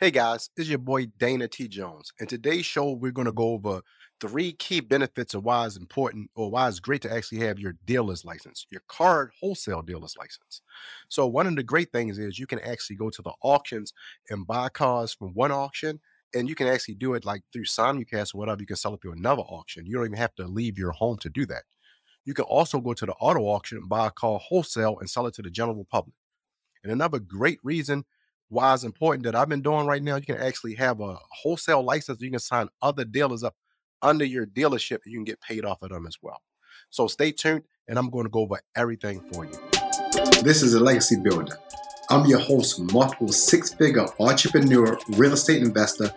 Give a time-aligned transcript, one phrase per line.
[0.00, 1.66] Hey guys, it's your boy Dana T.
[1.66, 2.12] Jones.
[2.20, 3.82] and today's show, we're going to go over
[4.20, 7.74] three key benefits of why it's important or why it's great to actually have your
[7.84, 10.62] dealer's license, your card wholesale dealer's license.
[11.08, 13.92] So, one of the great things is you can actually go to the auctions
[14.30, 15.98] and buy cars from one auction,
[16.32, 18.60] and you can actually do it like through simulcast or whatever.
[18.60, 19.84] You can sell it through another auction.
[19.84, 21.64] You don't even have to leave your home to do that.
[22.24, 25.26] You can also go to the auto auction and buy a car wholesale and sell
[25.26, 26.14] it to the general public.
[26.84, 28.04] And another great reason
[28.48, 31.82] why it's important that I've been doing right now, you can actually have a wholesale
[31.82, 32.20] license.
[32.20, 33.54] You can sign other dealers up
[34.02, 36.40] under your dealership and you can get paid off of them as well.
[36.90, 39.52] So stay tuned and I'm going to go over everything for you.
[40.42, 41.58] This is a legacy builder.
[42.10, 46.10] I'm your host, multiple six figure entrepreneur, real estate investor,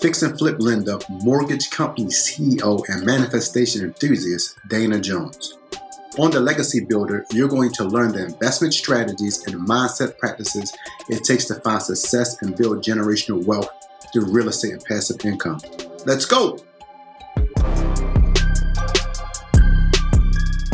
[0.00, 5.55] fix and flip lender, mortgage company CEO, and manifestation enthusiast, Dana Jones.
[6.18, 10.74] On the Legacy Builder, you're going to learn the investment strategies and mindset practices
[11.10, 13.68] it takes to find success and build generational wealth
[14.14, 15.60] through real estate and passive income.
[16.06, 16.58] Let's go!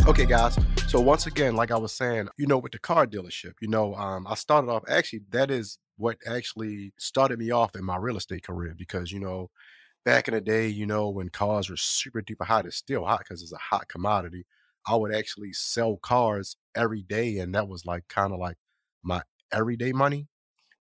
[0.07, 0.57] Okay, guys.
[0.87, 3.97] So once again, like I was saying, you know, with the car dealership, you know,
[3.97, 8.17] um, I started off actually that is what actually started me off in my real
[8.17, 9.51] estate career because you know,
[10.05, 13.21] back in the day, you know, when cars were super duper hot, it's still hot
[13.21, 14.47] because it's a hot commodity.
[14.87, 18.57] I would actually sell cars every day, and that was like kind of like
[19.03, 20.29] my everyday money.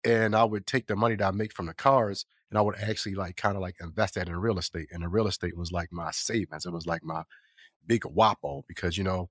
[0.04, 2.76] And I would take the money that I make from the cars and I would
[2.76, 4.88] actually like kind of like invest that in real estate.
[4.92, 6.66] And the real estate was like my savings.
[6.66, 7.22] It was like my
[7.86, 9.30] big wapo because you know,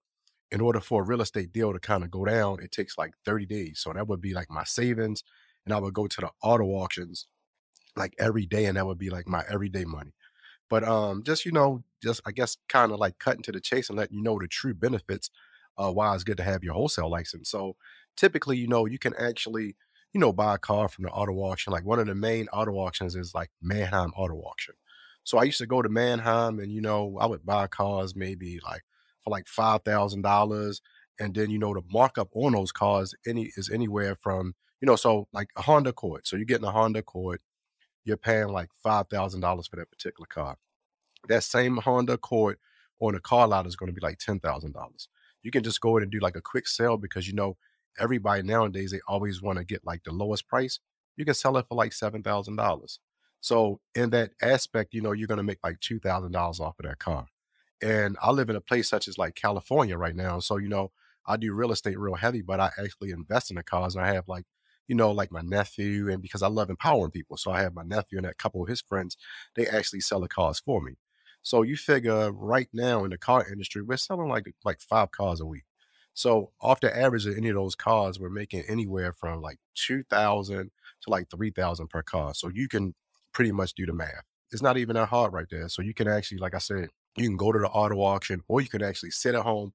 [0.51, 3.13] in order for a real estate deal to kind of go down, it takes like
[3.25, 3.79] 30 days.
[3.81, 5.23] So that would be like my savings.
[5.65, 7.27] And I would go to the auto auctions
[7.95, 10.13] like every day, and that would be like my everyday money.
[10.73, 13.89] But um, just you know, just I guess kind of like cutting to the chase
[13.89, 15.29] and letting you know the true benefits
[15.77, 17.51] uh why it's good to have your wholesale license.
[17.51, 17.75] So
[18.17, 19.75] typically, you know, you can actually,
[20.13, 21.71] you know, buy a car from the auto auction.
[21.71, 24.73] Like one of the main auto auctions is like Manheim Auto Auction.
[25.23, 28.59] So I used to go to Manheim and you know, I would buy cars maybe
[28.65, 28.81] like
[29.23, 30.81] for like five thousand dollars.
[31.19, 34.95] And then you know the markup on those cars any is anywhere from, you know,
[34.95, 36.25] so like a Honda Accord.
[36.25, 37.41] So you're getting a Honda Accord,
[38.05, 40.57] you're paying like five thousand dollars for that particular car.
[41.27, 42.57] That same Honda Accord
[42.99, 45.07] on a car lot is going to be like ten thousand dollars.
[45.43, 47.57] You can just go in and do like a quick sale because you know
[47.99, 50.79] everybody nowadays they always want to get like the lowest price.
[51.17, 52.99] You can sell it for like seven thousand dollars.
[53.41, 56.85] So in that aspect, you know, you're gonna make like two thousand dollars off of
[56.85, 57.27] that car.
[57.81, 60.39] And I live in a place such as like California right now.
[60.39, 60.91] So, you know,
[61.27, 63.95] I do real estate real heavy, but I actually invest in the cars.
[63.95, 64.45] And I have like,
[64.87, 67.37] you know, like my nephew, and because I love empowering people.
[67.37, 69.17] So I have my nephew and a couple of his friends,
[69.55, 70.93] they actually sell the cars for me.
[71.41, 75.41] So you figure right now in the car industry, we're selling like like five cars
[75.41, 75.63] a week.
[76.13, 80.03] So off the average of any of those cars, we're making anywhere from like two
[80.03, 80.71] thousand
[81.03, 82.33] to like three thousand per car.
[82.33, 82.95] So you can
[83.33, 84.23] pretty much do the math.
[84.51, 85.67] It's not even that hard right there.
[85.69, 88.61] So you can actually, like I said, you can go to the auto auction or
[88.61, 89.73] you can actually sit at home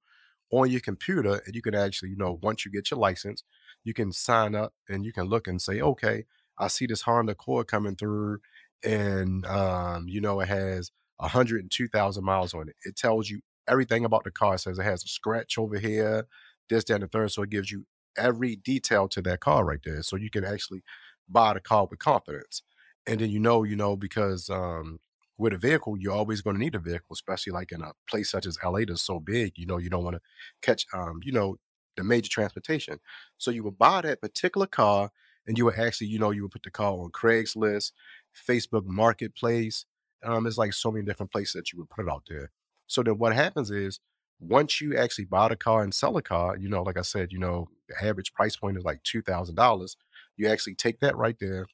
[0.50, 3.42] on your computer and you can actually, you know, once you get your license,
[3.84, 6.24] you can sign up and you can look and say, okay,
[6.58, 8.40] I see this Honda Accord coming through
[8.84, 12.76] and um, you know, it has 102,000 miles on it.
[12.84, 14.54] It tells you everything about the car.
[14.54, 16.26] It says it has a scratch over here,
[16.68, 17.32] this, that, and the third.
[17.32, 20.02] So it gives you every detail to that car right there.
[20.02, 20.82] So you can actually
[21.28, 22.62] buy the car with confidence.
[23.06, 25.00] And then you know, you know, because um
[25.38, 28.28] with a vehicle, you're always going to need a vehicle, especially like in a place
[28.30, 30.22] such as LA that's so big, you know, you don't want to
[30.62, 31.56] catch um, you know,
[31.98, 32.98] the major transportation.
[33.36, 35.10] So you would buy that particular car
[35.46, 37.92] and you would actually, you know, you would put the car on Craigslist,
[38.48, 39.84] Facebook Marketplace,
[40.24, 42.50] um, there's like so many different places that you would put it out there.
[42.86, 44.00] So then what happens is
[44.40, 47.32] once you actually buy the car and sell a car, you know, like I said,
[47.32, 49.96] you know, the average price point is like two thousand dollars.
[50.36, 51.66] You actually take that right there,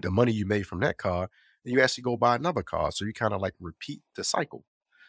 [0.00, 1.28] the money you made from that car,
[1.64, 2.92] and you actually go buy another car.
[2.92, 4.64] So you kind of like repeat the cycle.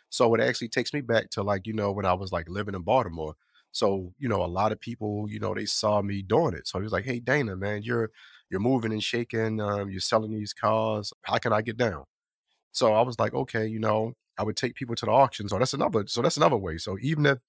[0.10, 2.76] So it actually takes me back to like, you know, when I was like living
[2.76, 3.36] in Baltimore.
[3.74, 6.68] So, you know, a lot of people, you know, they saw me doing it.
[6.68, 8.12] So he was like, Hey Dana, man, you're
[8.52, 11.14] you're moving and shaking, um, you're selling these cars.
[11.24, 12.06] How can I get down?
[12.72, 15.48] So I was like, okay, you know, I would take people to the auction.
[15.50, 16.06] So that's another.
[16.08, 16.78] So that's another way.
[16.78, 17.40] So even if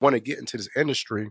[0.00, 1.30] want to get into this industry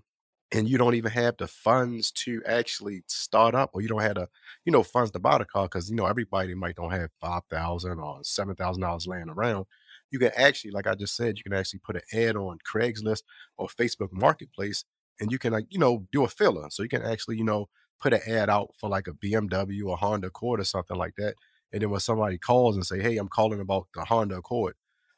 [0.54, 4.16] and you don't even have the funds to actually start up, or you don't have
[4.16, 4.30] the,
[4.66, 7.44] you know, funds to buy the car, because you know everybody might don't have five
[7.50, 9.66] thousand or seven thousand dollars laying around.
[10.12, 13.24] You can actually, like I just said, you can actually put an ad on Craigslist
[13.58, 14.86] or Facebook Marketplace,
[15.20, 16.68] and you can like, you know, do a feeler.
[16.70, 17.68] So you can actually, you know,
[18.02, 21.36] put an ad out for like a BMW or Honda Accord or something like that
[21.74, 24.76] and then when somebody calls and say, "Hey, I'm calling about the Honda Accord,"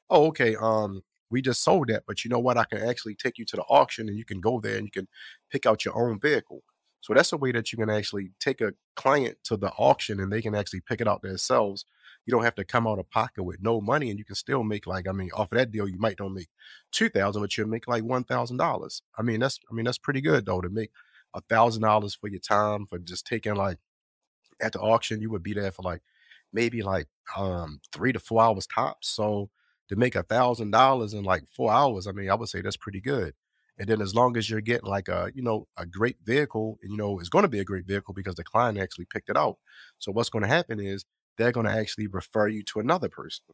[0.09, 2.57] oh, okay, um, we just sold that, but you know what?
[2.57, 4.91] I can actually take you to the auction, and you can go there and you
[4.91, 5.07] can
[5.51, 6.63] pick out your own vehicle.
[7.01, 10.31] So that's a way that you can actually take a client to the auction and
[10.31, 11.85] they can actually pick it out themselves.
[12.25, 14.63] You don't have to come out of pocket with no money, and you can still
[14.63, 16.49] make like I mean, off of that deal, you might don't make
[16.91, 19.01] two thousand, but you'll make like one thousand dollars.
[19.17, 20.91] I mean, that's I mean that's pretty good though to make
[21.33, 23.77] a thousand dollars for your time for just taking like
[24.61, 26.01] at the auction, you would be there for like
[26.53, 27.07] maybe like
[27.37, 29.09] um three to four hours tops.
[29.09, 29.49] So
[29.89, 32.77] to make a thousand dollars in like four hours, I mean, I would say that's
[32.77, 33.33] pretty good.
[33.79, 36.91] And then as long as you're getting like a, you know, a great vehicle, and
[36.91, 39.37] you know, it's going to be a great vehicle because the client actually picked it
[39.37, 39.57] out.
[39.99, 41.05] So what's going to happen is
[41.37, 43.45] they're going to actually refer you to another person.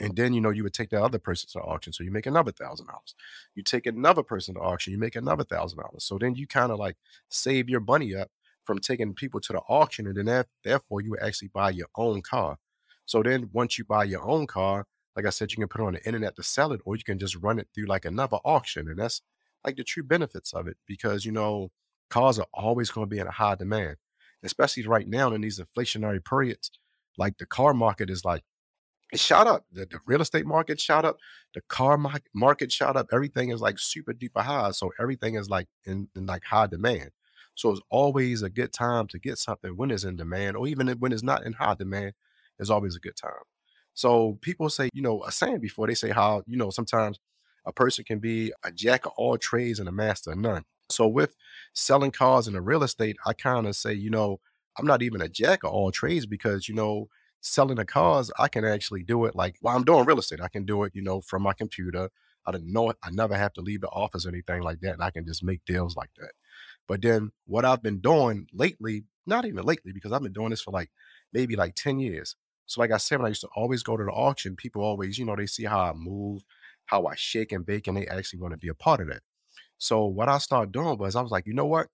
[0.00, 1.92] And then, you know, you would take that other person to auction.
[1.92, 3.14] So you make another thousand dollars.
[3.54, 6.04] You take another person to auction, you make another thousand dollars.
[6.04, 6.96] So then you kind of like
[7.28, 8.30] save your money up
[8.64, 10.06] from taking people to the auction.
[10.06, 12.56] And then that, therefore you would actually buy your own car.
[13.04, 15.84] So then once you buy your own car, like I said, you can put it
[15.84, 18.38] on the internet to sell it, or you can just run it through like another
[18.44, 18.88] auction.
[18.88, 19.20] And that's
[19.64, 21.70] like the true benefits of it because, you know,
[22.08, 23.96] cars are always going to be in a high demand,
[24.42, 26.70] especially right now in these inflationary periods.
[27.18, 28.42] Like the car market is like
[29.12, 29.64] it shot up.
[29.72, 31.18] The, the real estate market shot up.
[31.54, 33.08] The car mar- market shot up.
[33.12, 34.70] Everything is like super duper high.
[34.70, 37.10] So everything is like in, in like high demand.
[37.54, 40.88] So it's always a good time to get something when it's in demand, or even
[41.00, 42.12] when it's not in high demand,
[42.58, 43.42] it's always a good time.
[43.94, 47.18] So people say, you know, a saying before they say how, you know, sometimes
[47.70, 50.64] a person can be a jack of all trades and a master of none.
[50.88, 51.36] So with
[51.72, 54.40] selling cars in the real estate, I kind of say, you know,
[54.76, 57.08] I'm not even a jack of all trades because, you know,
[57.42, 60.40] selling the cars, I can actually do it like while I'm doing real estate.
[60.40, 62.10] I can do it, you know, from my computer.
[62.44, 64.94] I don't know I never have to leave the office or anything like that.
[64.94, 66.32] And I can just make deals like that.
[66.88, 70.62] But then what I've been doing lately, not even lately, because I've been doing this
[70.62, 70.90] for like
[71.32, 72.34] maybe like 10 years.
[72.66, 75.18] So like I said, when I used to always go to the auction, people always,
[75.18, 76.42] you know, they see how I move,
[76.90, 79.22] how I shake and bake, and they actually want to be a part of that.
[79.78, 81.88] So what I started doing was I was like, you know what?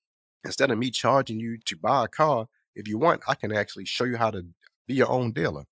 [0.44, 3.87] Instead of me charging you to buy a car, if you want, I can actually
[3.87, 4.44] show you how to
[4.87, 5.64] be your own dealer.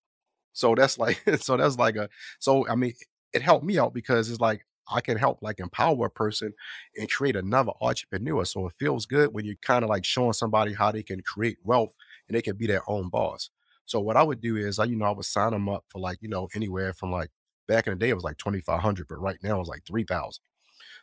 [0.52, 2.08] So that's like, so that's like a,
[2.40, 2.94] so I mean,
[3.32, 6.52] it helped me out because it's like I can help like empower a person
[6.96, 8.44] and create another entrepreneur.
[8.44, 11.58] So it feels good when you're kind of like showing somebody how they can create
[11.64, 11.94] wealth
[12.28, 13.50] and they can be their own boss.
[13.86, 16.00] So what I would do is I, you know, I would sign them up for
[16.00, 17.30] like, you know, anywhere from like
[17.66, 20.43] back in the day it was like 2500 but right now it's like 3000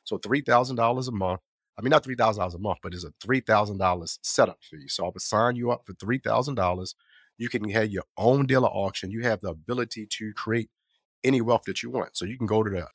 [0.03, 1.41] so $3000 a month
[1.77, 5.21] i mean not $3000 a month but it's a $3000 setup fee so i would
[5.21, 6.93] sign you up for $3000
[7.41, 9.09] you can have your own dealer auction.
[9.09, 10.69] You have the ability to create
[11.23, 12.15] any wealth that you want.
[12.15, 12.87] So you can go to the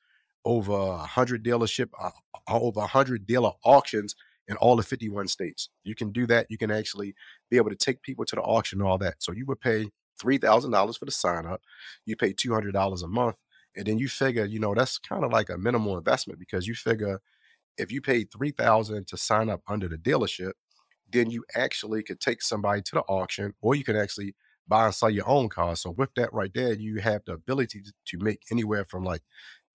[0.45, 2.11] over 100 dealership uh,
[2.49, 4.15] uh over 100 dealer auctions
[4.47, 5.71] in all the 51 states.
[5.83, 6.47] You can do that.
[6.49, 7.17] You can actually
[7.51, 9.17] be able to take people to the auction and all that.
[9.19, 9.91] So you would pay
[10.23, 11.63] $3000 for the sign up.
[12.05, 13.35] You pay $200 a month
[13.77, 16.75] and then you figure, you know, that's kind of like a minimal investment because you
[16.75, 17.21] figure
[17.79, 20.53] if you paid 3000 to sign up under the dealership,
[21.13, 24.35] then you actually could take somebody to the auction or you can actually
[24.69, 25.77] buy and sell your own car.
[25.77, 29.23] So with that right there, you have the ability to, make anywhere from like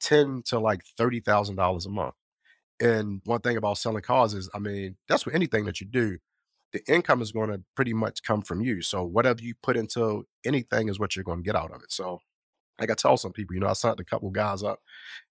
[0.02, 2.16] 10 to like $30,000 a month.
[2.82, 6.18] And one thing about selling cars is, I mean, that's with anything that you do,
[6.74, 8.82] the income is going to pretty much come from you.
[8.82, 11.92] So whatever you put into anything is what you're going to get out of it.
[11.92, 12.20] So
[12.82, 14.82] like I tell some people, you know, I signed a couple guys up,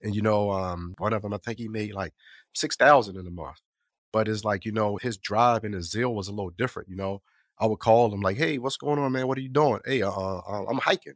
[0.02, 2.14] and you know, um, one of them I think he made like
[2.55, 3.58] six thousand in a month,
[4.12, 6.88] but it's like you know his drive and his zeal was a little different.
[6.88, 7.23] You know,
[7.58, 9.29] I would call him like, "Hey, what's going on, man?
[9.29, 9.81] What are you doing?
[9.87, 11.14] Hey, uh, uh, I'm hiking,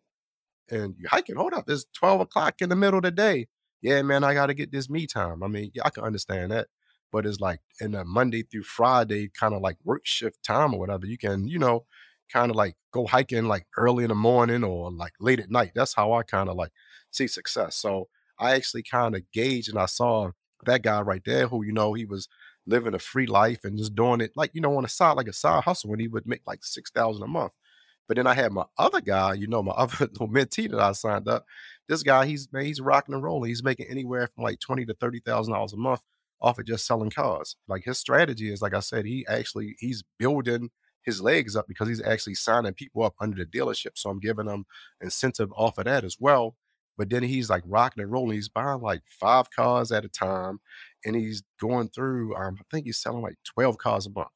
[0.70, 1.36] and you hiking?
[1.36, 3.48] Hold up, it's twelve o'clock in the middle of the day.
[3.82, 5.42] Yeah, man, I got to get this me time.
[5.42, 6.68] I mean, yeah, I can understand that,
[7.12, 10.80] but it's like in a Monday through Friday kind of like work shift time or
[10.80, 11.06] whatever.
[11.06, 11.84] You can, you know,
[12.32, 15.72] kind of like go hiking like early in the morning or like late at night.
[15.74, 16.72] That's how I kind of like
[17.10, 17.76] see success.
[17.76, 20.30] So I actually kind of gauged and I saw
[20.66, 22.28] that guy right there who, you know, he was
[22.66, 25.28] living a free life and just doing it like, you know, on a side, like
[25.28, 27.52] a side hustle when he would make like 6,000 a month.
[28.06, 31.28] But then I had my other guy, you know, my other mentee that I signed
[31.28, 31.44] up.
[31.88, 33.48] This guy, he's man, he's rocking and rolling.
[33.48, 36.00] He's making anywhere from like twenty to thirty thousand dollars a month
[36.40, 37.56] off of just selling cars.
[37.68, 40.70] Like his strategy is, like I said, he actually he's building
[41.04, 43.92] his legs up because he's actually signing people up under the dealership.
[43.94, 44.64] So I'm giving him
[45.00, 46.56] incentive off of that as well.
[46.96, 48.36] But then he's like rocking and rolling.
[48.36, 50.60] He's buying like five cars at a time,
[51.04, 52.36] and he's going through.
[52.36, 54.28] Um, I think he's selling like twelve cars a month.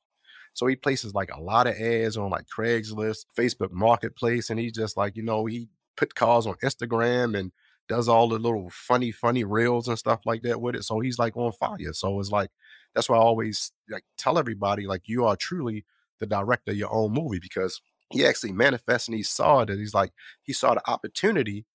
[0.54, 4.72] So he places like a lot of ads on like Craigslist, Facebook Marketplace, and he's
[4.72, 7.52] just like you know he put cars on Instagram and
[7.88, 10.84] does all the little funny, funny reels and stuff like that with it.
[10.84, 11.92] So he's like on fire.
[11.92, 12.50] So it's like
[12.94, 15.84] that's why I always like tell everybody like you are truly
[16.18, 19.94] the director of your own movie because he actually manifested and he saw that he's
[19.94, 21.66] like he saw the opportunity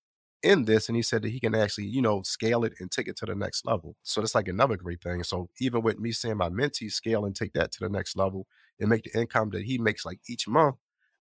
[0.41, 3.07] in this and he said that he can actually you know scale it and take
[3.07, 6.11] it to the next level so that's like another great thing so even with me
[6.11, 8.45] saying my mentee scale and take that to the next level
[8.79, 10.75] and make the income that he makes like each month.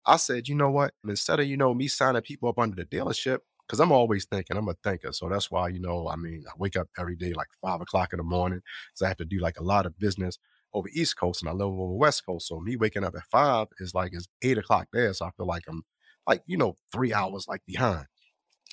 [0.06, 0.94] I said, you know what?
[1.08, 4.58] Instead of, you know, me signing people up under the dealership, because I'm always thinking,
[4.58, 5.14] I'm a thinker.
[5.14, 8.12] So that's why, you know, I mean, I wake up every day like five o'clock
[8.12, 8.62] in the morning.
[8.96, 10.40] So I have to do like a lot of business
[10.74, 12.48] over East Coast and I live over West Coast.
[12.48, 15.14] So me waking up at five is like it's eight o'clock there.
[15.14, 15.84] So I feel like I'm
[16.28, 18.06] like, you know, three hours like behind.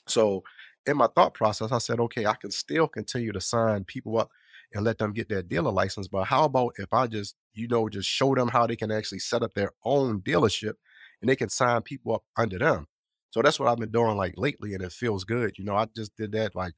[0.06, 0.42] So
[0.86, 4.30] in my thought process, I said, okay, I can still continue to sign people up
[4.72, 6.08] and let them get their dealer license.
[6.08, 9.18] But how about if I just, you know, just show them how they can actually
[9.20, 10.74] set up their own dealership
[11.20, 12.86] and they can sign people up under them.
[13.30, 15.58] So that's what I've been doing like lately, and it feels good.
[15.58, 16.72] You know, I just did that like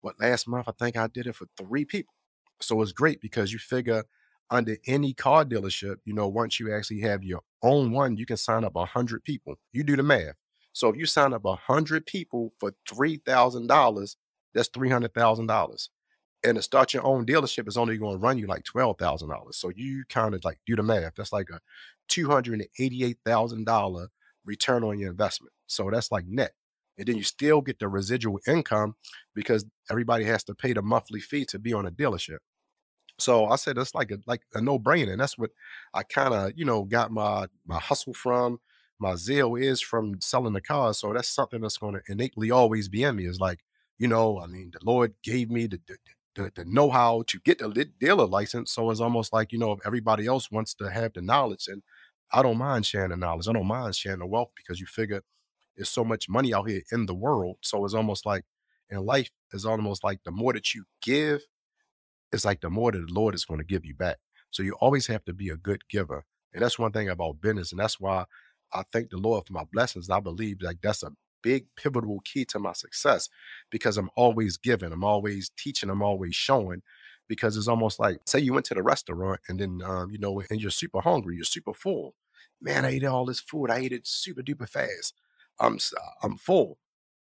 [0.00, 0.68] what last month.
[0.68, 2.12] I think I did it for three people.
[2.60, 4.04] So it's great because you figure
[4.50, 8.36] under any car dealership, you know, once you actually have your own one, you can
[8.36, 9.56] sign up a hundred people.
[9.72, 10.34] You do the math.
[10.72, 14.16] So if you sign up a hundred people for three thousand dollars,
[14.54, 15.90] that's three hundred thousand dollars.
[16.44, 19.30] And to start your own dealership is only going to run you like twelve thousand
[19.30, 19.56] dollars.
[19.56, 21.14] So you kind of like do the math.
[21.16, 21.60] That's like a
[22.08, 24.08] two hundred and eighty-eight thousand dollar
[24.44, 25.52] return on your investment.
[25.66, 26.52] So that's like net.
[26.98, 28.94] And then you still get the residual income
[29.34, 32.38] because everybody has to pay the monthly fee to be on a dealership.
[33.18, 35.12] So I said that's like a like a no-brainer.
[35.12, 35.50] And that's what
[35.94, 38.60] I kind of, you know, got my my hustle from.
[38.98, 40.98] My zeal is from selling the cars.
[40.98, 43.26] So that's something that's going to innately always be in me.
[43.26, 43.60] Is like,
[43.98, 45.96] you know, I mean, the Lord gave me the, the
[46.34, 48.70] the, the know-how to get the dealer license.
[48.72, 51.82] So it's almost like, you know, if everybody else wants to have the knowledge and
[52.32, 53.48] I don't mind sharing the knowledge.
[53.48, 55.22] I don't mind sharing the wealth because you figure
[55.76, 57.58] there's so much money out here in the world.
[57.62, 58.44] So it's almost like
[58.90, 61.42] in life, it's almost like the more that you give,
[62.36, 64.18] it's like the more that the Lord is going to give you back.
[64.50, 66.24] So you always have to be a good giver.
[66.54, 67.72] And that's one thing about business.
[67.72, 68.24] And that's why
[68.72, 70.08] I thank the Lord for my blessings.
[70.10, 71.12] I believe like that's a
[71.42, 73.28] big pivotal key to my success
[73.70, 76.82] because I'm always giving, I'm always teaching, I'm always showing.
[77.28, 80.40] Because it's almost like, say you went to the restaurant and then, um, you know,
[80.48, 82.14] and you're super hungry, you're super full.
[82.60, 83.70] Man, I ate all this food.
[83.70, 85.14] I ate it super duper fast.
[85.58, 85.78] I'm
[86.22, 86.78] I'm full.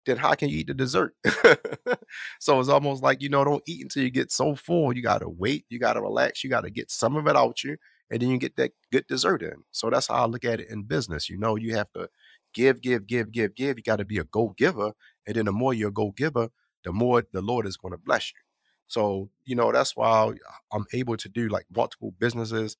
[0.06, 1.14] Then how can you eat the dessert?
[2.40, 4.94] so it's almost like you know, don't eat until you get so full.
[4.94, 5.64] You gotta wait.
[5.68, 6.44] You gotta relax.
[6.44, 7.76] You gotta get some of it out you,
[8.10, 9.64] and then you get that good dessert in.
[9.70, 11.28] So that's how I look at it in business.
[11.30, 12.08] You know, you have to
[12.52, 13.78] give, give, give, give, give.
[13.78, 14.92] You got to be a go giver,
[15.26, 16.48] and then the more you're a go giver,
[16.84, 18.40] the more the Lord is going to bless you.
[18.86, 20.32] So you know that's why
[20.72, 22.76] I'm able to do like multiple businesses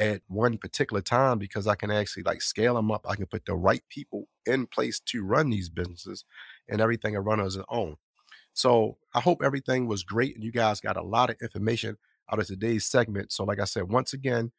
[0.00, 3.06] at one particular time because I can actually like scale them up.
[3.08, 6.24] I can put the right people in place to run these businesses
[6.68, 7.96] and everything I run as its own.
[8.54, 11.98] So I hope everything was great and you guys got a lot of information
[12.32, 13.30] out of today's segment.
[13.30, 14.52] So, like I said, once again,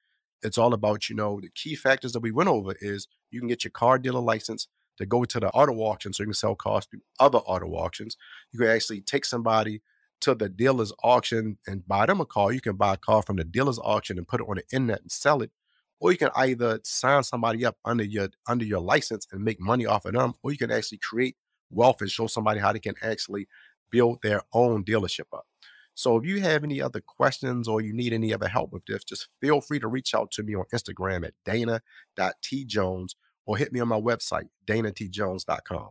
[0.43, 3.50] it's all about, you know, the key factors that we went over is you can
[3.50, 4.67] get your car dealer license
[4.98, 8.15] to go to the auto auction so you can sell cars through other auto auctions.
[8.51, 9.81] You can actually take somebody
[10.21, 12.51] to the dealer's auction and buy them a car.
[12.51, 15.01] You can buy a car from the dealer's auction and put it on the internet
[15.01, 15.51] and sell it.
[15.99, 19.85] Or you can either sign somebody up under your under your license and make money
[19.85, 21.35] off of them, or you can actually create
[21.69, 23.47] wealth and show somebody how they can actually
[23.91, 25.45] build their own dealership up.
[25.93, 29.03] So if you have any other questions or you need any other help with this,
[29.03, 33.09] just feel free to reach out to me on Instagram at dana.tjones
[33.45, 35.89] or hit me on my website, danatjones.com.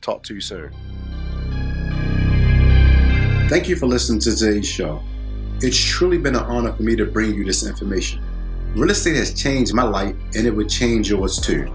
[0.00, 0.99] Talk to you soon.
[3.50, 5.02] Thank you for listening to today's show.
[5.60, 8.22] It's truly been an honor for me to bring you this information.
[8.76, 11.66] Real estate has changed my life and it would change yours too.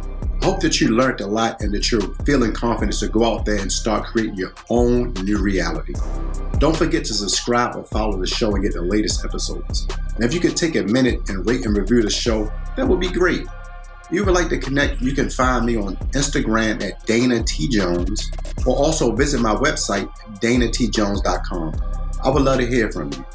[0.42, 3.44] I hope that you learned a lot and that you're feeling confident to go out
[3.44, 5.96] there and start creating your own new reality.
[6.60, 9.86] Don't forget to subscribe or follow the show and get the latest episodes.
[10.16, 13.02] And if you could take a minute and rate and review the show, that would
[13.02, 13.48] be great.
[14.06, 17.68] If you would like to connect, you can find me on Instagram at Dana T.
[17.68, 18.32] Jones
[18.64, 20.08] or also visit my website,
[20.42, 21.74] danatjones.com.
[22.24, 23.26] I would love to hear from you.